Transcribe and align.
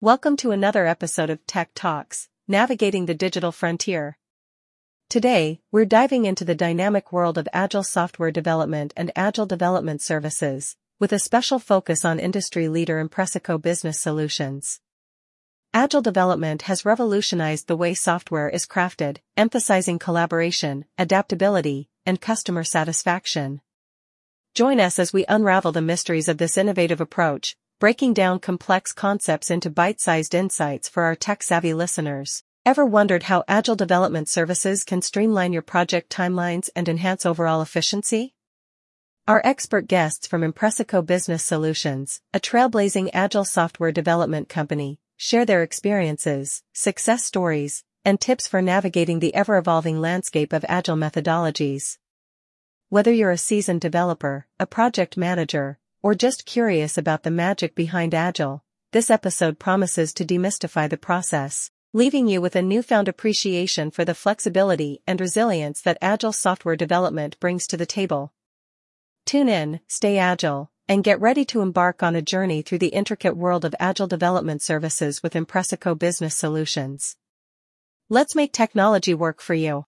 Welcome 0.00 0.36
to 0.36 0.52
another 0.52 0.86
episode 0.86 1.28
of 1.28 1.44
Tech 1.48 1.70
Talks, 1.74 2.28
Navigating 2.46 3.06
the 3.06 3.16
Digital 3.16 3.50
Frontier. 3.50 4.16
Today, 5.10 5.58
we're 5.72 5.86
diving 5.86 6.24
into 6.24 6.44
the 6.44 6.54
dynamic 6.54 7.10
world 7.10 7.36
of 7.36 7.48
agile 7.52 7.82
software 7.82 8.30
development 8.30 8.94
and 8.96 9.10
agile 9.16 9.44
development 9.44 10.00
services, 10.00 10.76
with 11.00 11.12
a 11.12 11.18
special 11.18 11.58
focus 11.58 12.04
on 12.04 12.20
industry 12.20 12.68
leader 12.68 13.00
Impressico 13.00 13.58
Business 13.58 13.98
Solutions. 13.98 14.78
Agile 15.74 16.00
development 16.00 16.62
has 16.62 16.84
revolutionized 16.84 17.66
the 17.66 17.76
way 17.76 17.92
software 17.92 18.48
is 18.48 18.68
crafted, 18.68 19.16
emphasizing 19.36 19.98
collaboration, 19.98 20.84
adaptability, 20.96 21.88
and 22.06 22.20
customer 22.20 22.62
satisfaction. 22.62 23.60
Join 24.54 24.78
us 24.78 25.00
as 25.00 25.12
we 25.12 25.24
unravel 25.28 25.72
the 25.72 25.82
mysteries 25.82 26.28
of 26.28 26.38
this 26.38 26.56
innovative 26.56 27.00
approach, 27.00 27.56
breaking 27.80 28.12
down 28.12 28.40
complex 28.40 28.92
concepts 28.92 29.52
into 29.52 29.70
bite-sized 29.70 30.34
insights 30.34 30.88
for 30.88 31.04
our 31.04 31.14
tech-savvy 31.14 31.72
listeners. 31.72 32.42
Ever 32.66 32.84
wondered 32.84 33.22
how 33.24 33.44
agile 33.46 33.76
development 33.76 34.28
services 34.28 34.82
can 34.82 35.00
streamline 35.00 35.52
your 35.52 35.62
project 35.62 36.10
timelines 36.10 36.68
and 36.74 36.88
enhance 36.88 37.24
overall 37.24 37.62
efficiency? 37.62 38.34
Our 39.28 39.40
expert 39.44 39.86
guests 39.86 40.26
from 40.26 40.42
Impressico 40.42 41.02
Business 41.02 41.44
Solutions, 41.44 42.20
a 42.34 42.40
trailblazing 42.40 43.10
agile 43.12 43.44
software 43.44 43.92
development 43.92 44.48
company, 44.48 44.98
share 45.16 45.44
their 45.44 45.62
experiences, 45.62 46.64
success 46.72 47.24
stories, 47.24 47.84
and 48.04 48.20
tips 48.20 48.48
for 48.48 48.60
navigating 48.60 49.20
the 49.20 49.34
ever-evolving 49.36 50.00
landscape 50.00 50.52
of 50.52 50.64
agile 50.68 50.96
methodologies. 50.96 51.98
Whether 52.88 53.12
you're 53.12 53.30
a 53.30 53.38
seasoned 53.38 53.82
developer, 53.82 54.48
a 54.58 54.66
project 54.66 55.16
manager, 55.16 55.78
or 56.02 56.14
just 56.14 56.46
curious 56.46 56.96
about 56.96 57.22
the 57.22 57.30
magic 57.30 57.74
behind 57.74 58.14
Agile, 58.14 58.62
this 58.92 59.10
episode 59.10 59.58
promises 59.58 60.12
to 60.14 60.24
demystify 60.24 60.88
the 60.88 60.96
process, 60.96 61.70
leaving 61.92 62.28
you 62.28 62.40
with 62.40 62.56
a 62.56 62.62
newfound 62.62 63.08
appreciation 63.08 63.90
for 63.90 64.04
the 64.04 64.14
flexibility 64.14 65.02
and 65.06 65.20
resilience 65.20 65.80
that 65.82 65.98
Agile 66.00 66.32
software 66.32 66.76
development 66.76 67.38
brings 67.40 67.66
to 67.66 67.76
the 67.76 67.86
table. 67.86 68.32
Tune 69.26 69.48
in, 69.48 69.80
stay 69.88 70.16
agile, 70.16 70.70
and 70.88 71.04
get 71.04 71.20
ready 71.20 71.44
to 71.44 71.60
embark 71.60 72.02
on 72.02 72.16
a 72.16 72.22
journey 72.22 72.62
through 72.62 72.78
the 72.78 72.88
intricate 72.88 73.36
world 73.36 73.64
of 73.64 73.74
Agile 73.78 74.06
development 74.06 74.62
services 74.62 75.22
with 75.22 75.34
Impressico 75.34 75.94
Business 75.94 76.34
Solutions. 76.34 77.16
Let's 78.08 78.34
make 78.34 78.54
technology 78.54 79.12
work 79.12 79.42
for 79.42 79.52
you. 79.52 79.84